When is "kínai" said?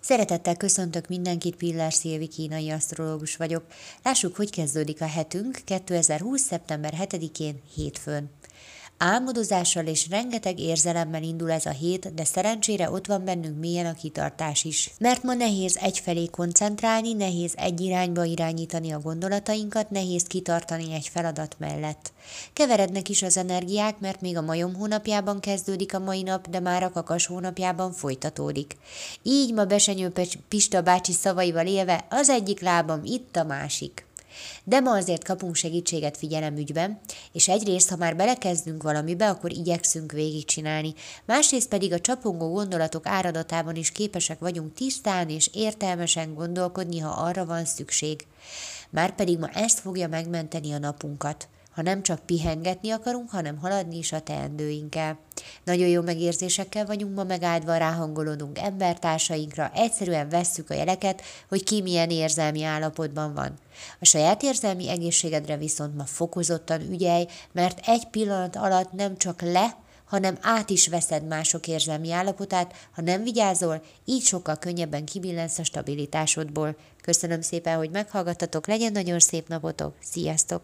2.26-2.70